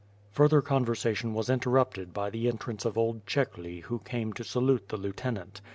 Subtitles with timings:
[0.31, 4.97] Further conversation was interrupted by the entrance of old Chekhly who came to salute the
[4.97, 5.61] lieutenant.